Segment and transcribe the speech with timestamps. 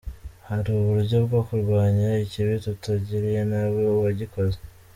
[0.47, 4.59] Hari uburyo bwo kurwanya ikibi tutagiriye nabi uwagikoze.